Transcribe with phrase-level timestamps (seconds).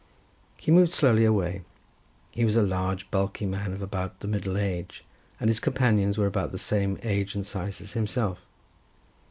[0.57, 1.61] He moved slowly away.
[2.31, 5.05] He was a large bulky man of about the middle age,
[5.39, 8.39] and his companions were about the same age and size as himself.